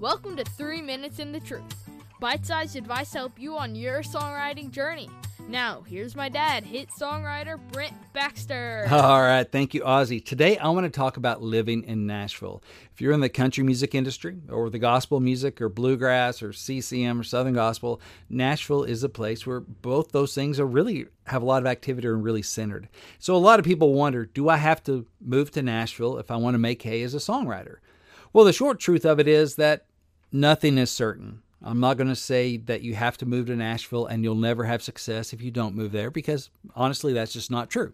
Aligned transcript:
Welcome 0.00 0.34
to 0.38 0.44
3 0.44 0.80
Minutes 0.80 1.18
in 1.18 1.30
the 1.30 1.40
Truth. 1.40 1.90
Bite-sized 2.20 2.74
advice 2.74 3.10
to 3.10 3.18
help 3.18 3.38
you 3.38 3.58
on 3.58 3.74
your 3.74 4.00
songwriting 4.00 4.70
journey. 4.70 5.10
Now, 5.46 5.82
here's 5.82 6.16
my 6.16 6.30
dad, 6.30 6.64
hit 6.64 6.88
songwriter 6.88 7.60
Brent 7.70 7.92
Baxter. 8.14 8.86
All 8.90 9.20
right, 9.20 9.44
thank 9.44 9.74
you, 9.74 9.82
Ozzy. 9.82 10.24
Today, 10.24 10.56
I 10.56 10.70
want 10.70 10.84
to 10.84 10.90
talk 10.90 11.18
about 11.18 11.42
living 11.42 11.84
in 11.84 12.06
Nashville. 12.06 12.62
If 12.94 13.02
you're 13.02 13.12
in 13.12 13.20
the 13.20 13.28
country 13.28 13.62
music 13.62 13.94
industry, 13.94 14.38
or 14.48 14.70
the 14.70 14.78
gospel 14.78 15.20
music, 15.20 15.60
or 15.60 15.68
bluegrass, 15.68 16.42
or 16.42 16.54
CCM, 16.54 17.20
or 17.20 17.22
Southern 17.22 17.52
gospel, 17.52 18.00
Nashville 18.30 18.84
is 18.84 19.04
a 19.04 19.10
place 19.10 19.46
where 19.46 19.60
both 19.60 20.12
those 20.12 20.34
things 20.34 20.58
are 20.58 20.66
really 20.66 21.08
have 21.26 21.42
a 21.42 21.46
lot 21.46 21.62
of 21.62 21.66
activity 21.66 22.08
and 22.08 22.24
really 22.24 22.40
centered. 22.40 22.88
So, 23.18 23.36
a 23.36 23.36
lot 23.36 23.58
of 23.58 23.66
people 23.66 23.92
wonder 23.92 24.24
do 24.24 24.48
I 24.48 24.56
have 24.56 24.82
to 24.84 25.04
move 25.20 25.50
to 25.50 25.60
Nashville 25.60 26.16
if 26.16 26.30
I 26.30 26.36
want 26.36 26.54
to 26.54 26.58
make 26.58 26.80
hay 26.80 27.02
as 27.02 27.12
a 27.12 27.18
songwriter? 27.18 27.76
Well, 28.32 28.44
the 28.44 28.52
short 28.52 28.78
truth 28.78 29.04
of 29.04 29.18
it 29.18 29.26
is 29.26 29.56
that 29.56 29.86
nothing 30.32 30.78
is 30.78 30.90
certain. 30.90 31.42
I'm 31.62 31.80
not 31.80 31.98
going 31.98 32.08
to 32.08 32.16
say 32.16 32.56
that 32.56 32.82
you 32.82 32.94
have 32.94 33.18
to 33.18 33.26
move 33.26 33.46
to 33.46 33.56
Nashville 33.56 34.06
and 34.06 34.24
you'll 34.24 34.34
never 34.34 34.64
have 34.64 34.82
success 34.82 35.32
if 35.32 35.42
you 35.42 35.50
don't 35.50 35.74
move 35.74 35.92
there 35.92 36.10
because 36.10 36.48
honestly, 36.74 37.12
that's 37.12 37.32
just 37.32 37.50
not 37.50 37.68
true. 37.68 37.92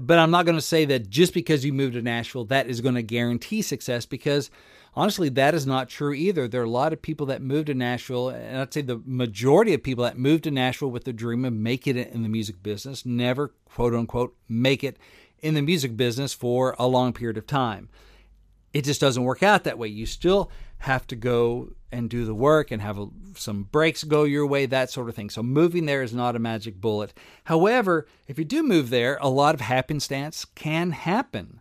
But 0.00 0.18
I'm 0.18 0.30
not 0.30 0.44
going 0.44 0.56
to 0.56 0.62
say 0.62 0.84
that 0.86 1.10
just 1.10 1.34
because 1.34 1.64
you 1.64 1.72
move 1.72 1.92
to 1.94 2.02
Nashville, 2.02 2.44
that 2.46 2.68
is 2.68 2.80
going 2.80 2.94
to 2.94 3.02
guarantee 3.02 3.62
success 3.62 4.06
because 4.06 4.50
honestly, 4.94 5.28
that 5.30 5.54
is 5.54 5.66
not 5.66 5.88
true 5.88 6.12
either. 6.12 6.46
There 6.46 6.60
are 6.60 6.64
a 6.64 6.70
lot 6.70 6.92
of 6.92 7.02
people 7.02 7.26
that 7.26 7.42
move 7.42 7.66
to 7.66 7.74
Nashville, 7.74 8.28
and 8.28 8.58
I'd 8.58 8.72
say 8.72 8.82
the 8.82 9.02
majority 9.04 9.74
of 9.74 9.82
people 9.82 10.04
that 10.04 10.18
move 10.18 10.42
to 10.42 10.50
Nashville 10.50 10.90
with 10.90 11.04
the 11.04 11.12
dream 11.12 11.44
of 11.44 11.52
making 11.52 11.96
it 11.96 12.12
in 12.12 12.22
the 12.22 12.28
music 12.28 12.62
business 12.62 13.04
never, 13.04 13.48
quote 13.64 13.94
unquote, 13.94 14.36
make 14.48 14.84
it 14.84 14.96
in 15.40 15.54
the 15.54 15.62
music 15.62 15.96
business 15.96 16.32
for 16.32 16.76
a 16.78 16.86
long 16.86 17.12
period 17.12 17.36
of 17.36 17.46
time. 17.46 17.88
It 18.72 18.84
just 18.84 19.00
doesn't 19.00 19.24
work 19.24 19.42
out 19.42 19.64
that 19.64 19.78
way. 19.78 19.88
You 19.88 20.06
still 20.06 20.50
have 20.80 21.06
to 21.06 21.16
go 21.16 21.70
and 21.92 22.08
do 22.08 22.24
the 22.24 22.34
work 22.34 22.70
and 22.70 22.80
have 22.80 22.98
a, 22.98 23.08
some 23.34 23.64
breaks 23.64 24.04
go 24.04 24.24
your 24.24 24.46
way, 24.46 24.66
that 24.66 24.90
sort 24.90 25.08
of 25.08 25.14
thing. 25.14 25.28
So 25.28 25.42
moving 25.42 25.86
there 25.86 26.02
is 26.02 26.14
not 26.14 26.36
a 26.36 26.40
magic 26.40 26.80
bullet. 26.80 27.12
However, 27.44 28.06
if 28.26 28.38
you 28.38 28.44
do 28.44 28.62
move 28.62 28.90
there, 28.90 29.18
a 29.20 29.28
lot 29.28 29.54
of 29.54 29.60
happenstance 29.60 30.44
can 30.54 30.92
happen. 30.92 31.60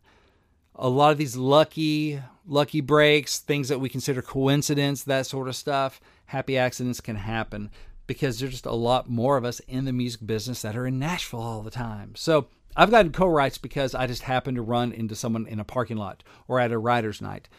A 0.76 0.88
lot 0.88 1.12
of 1.12 1.18
these 1.18 1.36
lucky, 1.36 2.22
lucky 2.48 2.80
breaks, 2.80 3.40
things 3.40 3.68
that 3.68 3.80
we 3.80 3.90
consider 3.90 4.22
coincidence, 4.22 5.04
that 5.04 5.26
sort 5.26 5.50
of 5.50 5.56
stuff, 5.56 6.00
happy 6.28 6.58
accidents 6.58 7.02
can 7.02 7.18
happen 7.18 7.72
because 8.08 8.40
there's 8.40 8.54
just 8.54 8.66
a 8.66 8.72
lot 8.72 9.10
more 9.10 9.36
of 9.36 9.44
us 9.44 9.60
in 9.68 9.84
the 9.86 9.94
music 9.94 10.26
business 10.26 10.62
that 10.62 10.78
are 10.78 10.88
in 10.88 10.98
Nashville 10.98 11.42
all 11.42 11.62
the 11.62 11.70
time. 11.70 12.14
So 12.16 12.48
I've 12.76 12.92
gotten 12.92 13.12
co-writes 13.12 13.58
because 13.58 13.94
I 13.94 14.08
just 14.08 14.22
happened 14.22 14.56
to 14.56 14.62
run 14.62 14.94
into 14.94 15.16
someone 15.16 15.46
in 15.46 15.60
a 15.60 15.66
parking 15.66 15.98
lot 15.98 16.24
or 16.48 16.62
at 16.62 16.72
a 16.72 16.78
writer's 16.78 17.22
night 17.22 17.50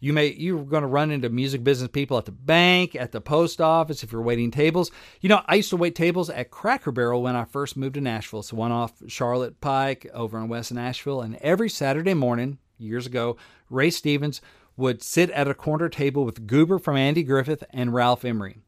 you 0.00 0.12
may 0.12 0.32
you're 0.32 0.64
going 0.64 0.82
to 0.82 0.88
run 0.88 1.10
into 1.10 1.28
music 1.28 1.64
business 1.64 1.90
people 1.90 2.18
at 2.18 2.24
the 2.24 2.32
bank, 2.32 2.94
at 2.94 3.12
the 3.12 3.20
post 3.20 3.60
office 3.60 4.02
if 4.02 4.12
you're 4.12 4.22
waiting 4.22 4.50
tables. 4.50 4.90
You 5.20 5.28
know, 5.28 5.42
I 5.46 5.56
used 5.56 5.70
to 5.70 5.76
wait 5.76 5.94
tables 5.94 6.30
at 6.30 6.50
Cracker 6.50 6.92
Barrel 6.92 7.22
when 7.22 7.36
I 7.36 7.44
first 7.44 7.76
moved 7.76 7.94
to 7.94 8.00
Nashville. 8.00 8.42
So 8.42 8.56
one 8.56 8.72
off 8.72 9.02
Charlotte 9.08 9.60
Pike 9.60 10.08
over 10.14 10.38
in 10.38 10.48
West 10.48 10.72
Nashville, 10.72 11.20
and 11.20 11.36
every 11.36 11.68
Saturday 11.68 12.14
morning 12.14 12.58
years 12.78 13.06
ago, 13.06 13.36
Ray 13.70 13.90
Stevens 13.90 14.40
would 14.76 15.02
sit 15.02 15.30
at 15.30 15.48
a 15.48 15.54
corner 15.54 15.88
table 15.88 16.24
with 16.24 16.46
Goober 16.46 16.78
from 16.78 16.96
Andy 16.96 17.24
Griffith 17.24 17.64
and 17.70 17.92
Ralph 17.92 18.24
Emery. 18.24 18.58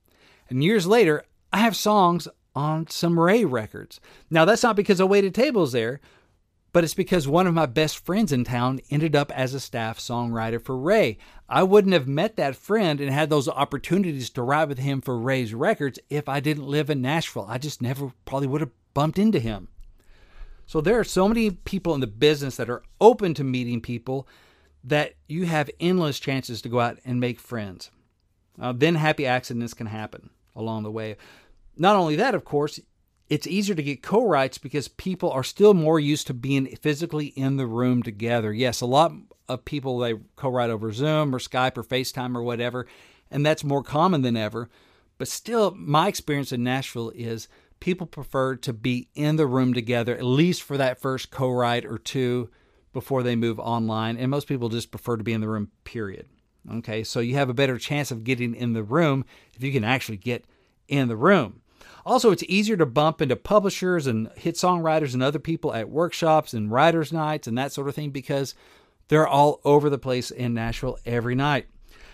And 0.49 0.65
years 0.65 0.87
later, 0.87 1.25
I 1.53 1.59
have 1.59 1.77
songs 1.77 2.27
on 2.55 2.89
some 2.89 3.19
Ray 3.19 3.45
records. 3.45 4.01
Now 4.29 4.45
that's 4.45 4.65
not 4.65 4.75
because 4.75 5.01
I 5.01 5.05
waited 5.05 5.35
tables 5.35 5.71
there, 5.71 6.01
but 6.73 6.85
it's 6.85 6.95
because 6.95 7.27
one 7.27 7.47
of 7.47 7.55
my 7.55 7.67
best 7.67 8.05
friends 8.05 8.33
in 8.33 8.45
town 8.45 8.81
ended 8.91 9.17
up 9.17 9.33
as 9.33 9.55
a 9.55 9.61
staff 9.61 9.99
songwriter 9.99 10.63
for 10.63 10.77
Ray. 10.77 11.19
I 11.49 11.63
wouldn't 11.63 11.95
have 11.95 12.07
met 12.07 12.37
that 12.37 12.57
friend 12.57 13.01
and 13.01 13.11
had 13.11 13.31
those 13.31 13.49
opportunities 13.49 14.31
to 14.31 14.43
write 14.43 14.69
with 14.69 14.79
him 14.79 15.01
for 15.01 15.19
Ray's 15.19 15.53
records 15.53 15.99
if 16.09 16.29
I 16.29 16.41
didn't 16.41 16.67
live 16.67 16.91
in 16.91 17.03
Nashville. 17.03 17.47
I 17.49 17.59
just 17.59 17.83
never 17.83 18.13
probably 18.25 18.47
would 18.47 18.61
have 18.61 18.71
bumped 18.95 19.19
into 19.19 19.41
him. 19.41 19.69
So 20.67 20.81
there 20.81 20.99
are 21.01 21.05
so 21.05 21.27
many 21.27 21.51
people 21.51 21.95
in 21.95 22.01
the 22.01 22.07
business 22.07 22.57
that 22.57 22.71
are 22.71 22.85
open 23.01 23.35
to 23.35 23.43
meeting 23.43 23.81
people 23.81 24.29
that 24.85 25.15
you 25.27 25.47
have 25.47 25.69
endless 25.81 26.21
chances 26.21 26.63
to 26.63 26.69
go 26.69 26.79
out 26.79 26.99
and 27.05 27.19
make 27.19 27.41
friends. 27.41 27.91
Uh, 28.61 28.73
then 28.73 28.95
happy 28.95 29.27
accidents 29.27 29.75
can 29.75 29.87
happen 29.87 30.31
along 30.55 30.85
the 30.85 30.91
way. 30.91 31.17
Not 31.77 31.97
only 31.97 32.17
that, 32.17 32.35
of 32.35 32.45
course, 32.45 32.79
it's 33.31 33.47
easier 33.47 33.77
to 33.77 33.83
get 33.83 34.03
co-writes 34.03 34.59
because 34.59 34.89
people 34.89 35.31
are 35.31 35.45
still 35.45 35.73
more 35.73 36.01
used 36.01 36.27
to 36.27 36.35
being 36.35 36.67
physically 36.77 37.27
in 37.27 37.57
the 37.57 37.67
room 37.67 38.03
together. 38.03 38.53
Yes, 38.53 38.81
a 38.81 38.87
lot 38.87 39.13
of 39.49 39.65
people 39.65 39.99
they 39.99 40.15
co-write 40.35 40.69
over 40.69 40.93
Zoom 40.93 41.35
or 41.35 41.39
Skype 41.39 41.79
or 41.79 41.85
FaceTime 41.85 42.37
or 42.37 42.43
whatever, 42.43 42.87
and 43.31 43.47
that's 43.47 43.63
more 43.63 43.85
common 43.85 44.23
than 44.23 44.37
ever. 44.37 44.69
But 45.17 45.29
still, 45.29 45.73
my 45.77 46.09
experience 46.09 46.51
in 46.51 46.65
Nashville 46.65 47.13
is 47.15 47.47
people 47.79 48.07
prefer 48.07 48.57
to 48.57 48.73
be 48.73 49.09
in 49.15 49.37
the 49.37 49.47
room 49.47 49.75
together, 49.75 50.17
at 50.17 50.25
least 50.25 50.63
for 50.63 50.77
that 50.77 51.01
first 51.01 51.31
co-write 51.31 51.85
or 51.85 51.99
two 51.99 52.51
before 52.93 53.23
they 53.23 53.37
move 53.37 53.61
online. 53.61 54.17
And 54.17 54.31
most 54.31 54.49
people 54.49 54.69
just 54.69 54.91
prefer 54.91 55.17
to 55.17 55.25
be 55.25 55.33
in 55.33 55.41
the 55.41 55.49
room, 55.49 55.71
period. 55.85 56.27
Okay, 56.71 57.05
so 57.05 57.21
you 57.21 57.35
have 57.35 57.49
a 57.49 57.55
better 57.55 57.79
chance 57.79 58.11
of 58.11 58.25
getting 58.25 58.55
in 58.55 58.73
the 58.73 58.83
room 58.83 59.25
if 59.55 59.63
you 59.63 59.73
can 59.73 59.85
actually 59.85 60.19
get 60.19 60.45
in 60.89 61.09
the 61.09 61.17
room. 61.17 61.59
Also, 62.05 62.31
it's 62.31 62.43
easier 62.44 62.77
to 62.77 62.87
bump 62.87 63.21
into 63.21 63.37
publishers 63.37 64.06
and 64.06 64.31
hit 64.37 64.55
songwriters 64.55 65.15
and 65.15 65.22
other 65.22 65.38
people 65.38 65.75
at 65.75 65.91
workshops 65.91 66.55
and 66.55 66.71
writers' 66.71 67.12
nights 67.12 67.47
and 67.47 67.56
that 67.59 67.72
sort 67.72 67.88
of 67.88 67.94
thing 67.94 68.11
because 68.11 68.55
they're 69.09 69.28
all 69.28 69.61
over 69.65 69.91
the 69.91 69.99
place 69.99 70.31
in 70.31 70.55
Nashville 70.55 70.99
every 71.05 71.34
night. 71.34 71.66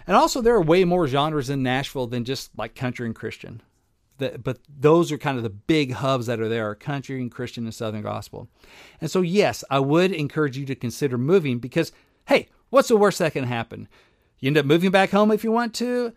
And 0.07 0.17
also, 0.17 0.41
there 0.41 0.55
are 0.55 0.63
way 0.63 0.85
more 0.85 1.07
genres 1.07 1.51
in 1.51 1.63
Nashville 1.63 2.07
than 2.07 2.25
just 2.25 2.51
like 2.57 2.75
country 2.75 3.07
and 3.07 3.15
Christian. 3.15 3.63
But 4.19 4.61
those 4.67 5.13
are 5.13 5.19
kind 5.19 5.37
of 5.37 5.43
the 5.43 5.51
big 5.51 5.93
hubs 5.93 6.25
that 6.27 6.41
are 6.41 6.49
there 6.49 6.71
are 6.71 6.75
country 6.75 7.21
and 7.21 7.31
Christian 7.31 7.65
and 7.65 7.75
Southern 7.75 8.01
gospel. 8.01 8.49
And 9.01 9.11
so, 9.11 9.21
yes, 9.21 9.63
I 9.71 9.79
would 9.79 10.11
encourage 10.13 10.57
you 10.57 10.65
to 10.67 10.75
consider 10.75 11.19
moving 11.19 11.59
because, 11.59 11.93
hey, 12.27 12.49
what's 12.71 12.89
the 12.89 12.97
worst 12.97 13.19
that 13.19 13.35
can 13.35 13.45
happen? 13.45 13.89
You 14.39 14.49
end 14.49 14.57
up 14.57 14.65
moving 14.65 14.91
back 14.91 15.11
home 15.11 15.31
if 15.31 15.45
you 15.45 15.53
want 15.53 15.75
to 15.75 16.15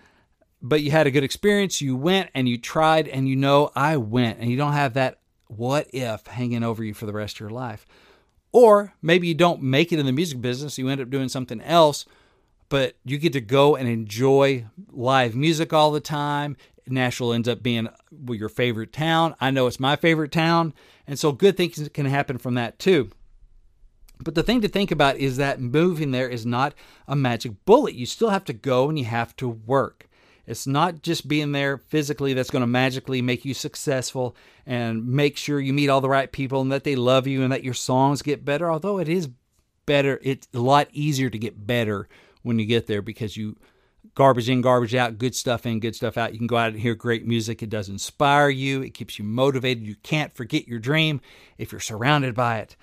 but 0.61 0.81
you 0.81 0.91
had 0.91 1.07
a 1.07 1.11
good 1.11 1.23
experience. 1.23 1.81
You 1.81 1.95
went 1.95 2.29
and 2.33 2.47
you 2.47 2.57
tried, 2.57 3.07
and 3.07 3.27
you 3.27 3.35
know, 3.35 3.71
I 3.75 3.97
went, 3.97 4.39
and 4.39 4.49
you 4.49 4.57
don't 4.57 4.73
have 4.73 4.93
that 4.93 5.19
what 5.47 5.87
if 5.93 6.27
hanging 6.27 6.63
over 6.63 6.83
you 6.83 6.93
for 6.93 7.05
the 7.05 7.13
rest 7.13 7.37
of 7.37 7.39
your 7.41 7.49
life. 7.49 7.85
Or 8.51 8.93
maybe 9.01 9.27
you 9.27 9.33
don't 9.35 9.61
make 9.61 9.91
it 9.91 9.99
in 9.99 10.05
the 10.05 10.11
music 10.11 10.41
business, 10.41 10.77
you 10.77 10.89
end 10.89 11.01
up 11.01 11.09
doing 11.09 11.29
something 11.29 11.61
else, 11.61 12.05
but 12.67 12.95
you 13.03 13.17
get 13.17 13.33
to 13.33 13.41
go 13.41 13.75
and 13.75 13.87
enjoy 13.87 14.65
live 14.91 15.35
music 15.35 15.73
all 15.73 15.91
the 15.91 15.99
time. 15.99 16.55
Nashville 16.87 17.33
ends 17.33 17.47
up 17.47 17.61
being 17.61 17.87
your 18.27 18.49
favorite 18.49 18.91
town. 18.91 19.35
I 19.39 19.51
know 19.51 19.67
it's 19.67 19.79
my 19.79 19.95
favorite 19.95 20.31
town. 20.31 20.73
And 21.05 21.19
so 21.19 21.31
good 21.31 21.57
things 21.57 21.87
can 21.93 22.05
happen 22.05 22.37
from 22.37 22.55
that 22.55 22.79
too. 22.79 23.09
But 24.21 24.35
the 24.35 24.43
thing 24.43 24.61
to 24.61 24.67
think 24.67 24.91
about 24.91 25.17
is 25.17 25.37
that 25.37 25.61
moving 25.61 26.11
there 26.11 26.27
is 26.27 26.45
not 26.45 26.73
a 27.07 27.15
magic 27.15 27.63
bullet. 27.65 27.95
You 27.95 28.05
still 28.05 28.29
have 28.29 28.43
to 28.45 28.53
go 28.53 28.89
and 28.89 28.97
you 28.97 29.05
have 29.05 29.35
to 29.37 29.47
work. 29.47 30.08
It's 30.49 30.65
not 30.65 31.03
just 31.03 31.27
being 31.27 31.51
there 31.51 31.77
physically 31.77 32.33
that's 32.33 32.49
going 32.49 32.61
to 32.61 32.67
magically 32.67 33.21
make 33.21 33.45
you 33.45 33.53
successful 33.53 34.35
and 34.65 35.07
make 35.07 35.37
sure 35.37 35.59
you 35.59 35.73
meet 35.73 35.89
all 35.89 36.01
the 36.01 36.09
right 36.09 36.31
people 36.31 36.61
and 36.61 36.71
that 36.71 36.83
they 36.83 36.95
love 36.95 37.27
you 37.27 37.43
and 37.43 37.51
that 37.51 37.63
your 37.63 37.75
songs 37.75 38.23
get 38.23 38.43
better. 38.43 38.71
Although 38.71 38.97
it 38.97 39.07
is 39.07 39.29
better, 39.85 40.19
it's 40.23 40.47
a 40.55 40.59
lot 40.59 40.87
easier 40.91 41.29
to 41.29 41.37
get 41.37 41.67
better 41.67 42.09
when 42.41 42.57
you 42.57 42.65
get 42.65 42.87
there 42.87 43.03
because 43.03 43.37
you 43.37 43.57
garbage 44.15 44.49
in, 44.49 44.61
garbage 44.61 44.95
out, 44.95 45.19
good 45.19 45.35
stuff 45.35 45.67
in, 45.67 45.79
good 45.79 45.95
stuff 45.95 46.17
out. 46.17 46.33
You 46.33 46.39
can 46.39 46.47
go 46.47 46.57
out 46.57 46.71
and 46.71 46.79
hear 46.79 46.95
great 46.95 47.27
music. 47.27 47.61
It 47.61 47.69
does 47.69 47.87
inspire 47.87 48.49
you, 48.49 48.81
it 48.81 48.95
keeps 48.95 49.19
you 49.19 49.25
motivated. 49.25 49.85
You 49.85 49.97
can't 50.01 50.33
forget 50.33 50.67
your 50.67 50.79
dream 50.79 51.21
if 51.59 51.71
you're 51.71 51.79
surrounded 51.79 52.33
by 52.33 52.57
it. 52.57 52.75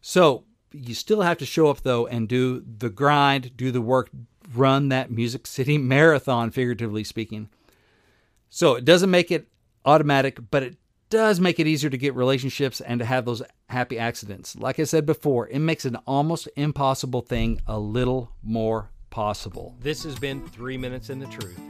So, 0.00 0.42
you 0.72 0.94
still 0.94 1.20
have 1.20 1.38
to 1.38 1.46
show 1.46 1.68
up 1.68 1.82
though 1.82 2.06
and 2.06 2.26
do 2.26 2.64
the 2.78 2.90
grind, 2.90 3.56
do 3.56 3.70
the 3.70 3.82
work, 3.82 4.10
run 4.56 4.88
that 4.88 5.10
Music 5.10 5.46
City 5.46 5.78
marathon, 5.78 6.50
figuratively 6.50 7.04
speaking. 7.04 7.48
So, 8.50 8.74
it 8.74 8.84
doesn't 8.84 9.10
make 9.10 9.30
it 9.30 9.48
automatic, 9.84 10.38
but 10.50 10.62
it 10.62 10.76
does 11.12 11.40
make 11.40 11.60
it 11.60 11.66
easier 11.66 11.90
to 11.90 11.98
get 11.98 12.14
relationships 12.14 12.80
and 12.80 12.98
to 12.98 13.04
have 13.04 13.26
those 13.26 13.42
happy 13.68 13.98
accidents. 13.98 14.56
Like 14.56 14.80
I 14.80 14.84
said 14.84 15.04
before, 15.04 15.46
it 15.48 15.58
makes 15.58 15.84
an 15.84 15.96
almost 16.06 16.48
impossible 16.56 17.20
thing 17.20 17.60
a 17.66 17.78
little 17.78 18.32
more 18.42 18.90
possible. 19.10 19.76
This 19.80 20.04
has 20.04 20.18
been 20.18 20.46
Three 20.48 20.78
Minutes 20.78 21.10
in 21.10 21.18
the 21.18 21.26
Truth. 21.26 21.60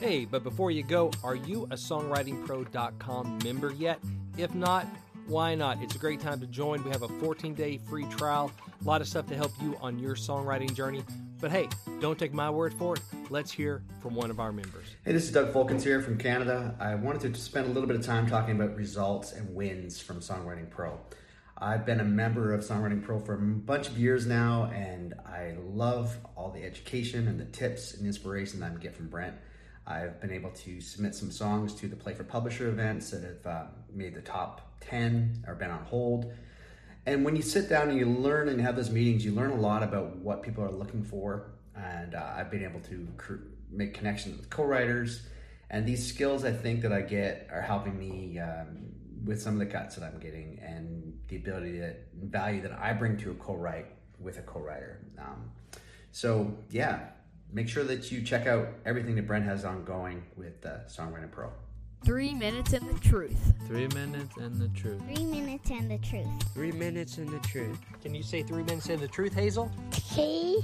Hey, 0.00 0.24
but 0.24 0.42
before 0.42 0.72
you 0.72 0.82
go, 0.82 1.12
are 1.22 1.36
you 1.36 1.64
a 1.70 1.76
songwritingpro.com 1.76 3.38
member 3.44 3.72
yet? 3.72 4.00
If 4.36 4.52
not, 4.54 4.86
why 5.26 5.54
not? 5.54 5.82
It's 5.82 5.94
a 5.94 5.98
great 5.98 6.20
time 6.20 6.40
to 6.40 6.46
join. 6.46 6.82
We 6.84 6.90
have 6.90 7.02
a 7.02 7.08
14 7.08 7.54
day 7.54 7.78
free 7.78 8.06
trial, 8.06 8.50
a 8.80 8.84
lot 8.84 9.00
of 9.00 9.08
stuff 9.08 9.26
to 9.28 9.36
help 9.36 9.52
you 9.62 9.76
on 9.80 9.98
your 9.98 10.14
songwriting 10.14 10.74
journey. 10.74 11.02
But 11.40 11.50
hey, 11.50 11.68
don't 12.00 12.18
take 12.18 12.32
my 12.32 12.50
word 12.50 12.72
for 12.74 12.94
it. 12.94 13.02
Let's 13.30 13.50
hear 13.50 13.82
from 14.00 14.14
one 14.14 14.30
of 14.30 14.40
our 14.40 14.52
members. 14.52 14.86
Hey, 15.04 15.12
this 15.12 15.24
is 15.24 15.32
Doug 15.32 15.52
Folkens 15.52 15.84
here 15.84 16.00
from 16.00 16.18
Canada. 16.18 16.74
I 16.78 16.94
wanted 16.94 17.34
to 17.34 17.40
spend 17.40 17.66
a 17.66 17.70
little 17.70 17.86
bit 17.86 17.96
of 17.96 18.04
time 18.04 18.26
talking 18.26 18.54
about 18.54 18.76
results 18.76 19.32
and 19.32 19.54
wins 19.54 20.00
from 20.00 20.20
Songwriting 20.20 20.70
Pro. 20.70 20.98
I've 21.56 21.86
been 21.86 22.00
a 22.00 22.04
member 22.04 22.52
of 22.52 22.62
Songwriting 22.62 23.02
Pro 23.02 23.20
for 23.20 23.34
a 23.34 23.38
bunch 23.38 23.88
of 23.88 23.98
years 23.98 24.26
now, 24.26 24.70
and 24.74 25.14
I 25.24 25.54
love 25.62 26.16
all 26.36 26.50
the 26.50 26.64
education 26.64 27.28
and 27.28 27.38
the 27.38 27.44
tips 27.44 27.94
and 27.94 28.06
inspiration 28.06 28.60
that 28.60 28.72
I 28.72 28.74
get 28.76 28.94
from 28.94 29.08
Brent. 29.08 29.34
I've 29.86 30.20
been 30.20 30.32
able 30.32 30.50
to 30.50 30.80
submit 30.80 31.14
some 31.14 31.30
songs 31.30 31.74
to 31.74 31.88
the 31.88 31.96
Play 31.96 32.14
for 32.14 32.24
Publisher 32.24 32.68
events 32.68 33.10
that 33.10 33.22
have 33.22 33.46
uh, 33.46 33.66
made 33.92 34.14
the 34.14 34.22
top 34.22 34.73
10 34.88 35.44
or 35.46 35.54
been 35.54 35.70
on 35.70 35.84
hold. 35.84 36.32
And 37.06 37.24
when 37.24 37.36
you 37.36 37.42
sit 37.42 37.68
down 37.68 37.90
and 37.90 37.98
you 37.98 38.06
learn 38.06 38.48
and 38.48 38.60
have 38.60 38.76
those 38.76 38.90
meetings, 38.90 39.24
you 39.24 39.32
learn 39.32 39.50
a 39.50 39.60
lot 39.60 39.82
about 39.82 40.16
what 40.16 40.42
people 40.42 40.64
are 40.64 40.70
looking 40.70 41.02
for. 41.02 41.52
And 41.76 42.14
uh, 42.14 42.34
I've 42.36 42.50
been 42.50 42.64
able 42.64 42.80
to 42.80 43.08
cr- 43.16 43.34
make 43.70 43.94
connections 43.94 44.38
with 44.38 44.48
co 44.48 44.64
writers. 44.64 45.26
And 45.70 45.86
these 45.86 46.06
skills 46.06 46.44
I 46.44 46.52
think 46.52 46.82
that 46.82 46.92
I 46.92 47.02
get 47.02 47.48
are 47.52 47.60
helping 47.60 47.98
me 47.98 48.38
um, 48.38 48.84
with 49.24 49.40
some 49.40 49.54
of 49.54 49.58
the 49.58 49.66
cuts 49.66 49.96
that 49.96 50.04
I'm 50.04 50.20
getting 50.20 50.60
and 50.62 51.18
the 51.28 51.36
ability 51.36 51.78
that 51.80 52.06
value 52.14 52.60
that 52.62 52.72
I 52.72 52.92
bring 52.92 53.16
to 53.18 53.30
a 53.30 53.34
co-write 53.34 53.86
with 54.20 54.38
a 54.38 54.42
co-writer. 54.42 55.00
Um, 55.18 55.50
so 56.12 56.56
yeah, 56.70 57.00
make 57.52 57.68
sure 57.68 57.84
that 57.84 58.12
you 58.12 58.22
check 58.22 58.46
out 58.46 58.68
everything 58.84 59.16
that 59.16 59.26
Brent 59.26 59.44
has 59.44 59.64
ongoing 59.64 60.22
with 60.36 60.64
uh, 60.64 60.84
Songwriting 60.88 61.30
Pro. 61.30 61.50
Three 62.04 62.34
minutes 62.34 62.74
in 62.74 62.86
the 62.86 63.00
truth. 63.00 63.54
Three 63.66 63.88
minutes 63.88 64.36
and 64.36 64.60
the 64.60 64.68
truth. 64.68 65.00
Three 65.06 65.24
minutes 65.24 65.70
and 65.70 65.90
the 65.90 65.98
truth. 65.98 66.52
Three 66.52 66.72
minutes 66.72 67.16
and 67.16 67.28
the 67.30 67.38
truth. 67.38 67.78
Can 68.02 68.14
you 68.14 68.22
say 68.22 68.42
three 68.42 68.62
minutes 68.62 68.90
and 68.90 69.00
the 69.00 69.08
truth, 69.08 69.32
Hazel? 69.32 69.70
T. 69.90 70.60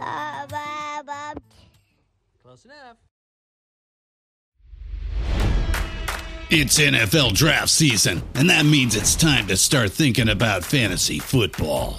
Uh, 0.00 0.46
ba, 0.46 1.02
ba. 1.04 1.34
Close 2.42 2.64
enough. 2.64 2.96
It's 6.48 6.78
NFL 6.78 7.34
draft 7.34 7.70
season, 7.70 8.22
and 8.34 8.48
that 8.48 8.64
means 8.64 8.96
it's 8.96 9.14
time 9.14 9.46
to 9.48 9.56
start 9.56 9.92
thinking 9.92 10.30
about 10.30 10.64
fantasy 10.64 11.18
football. 11.18 11.98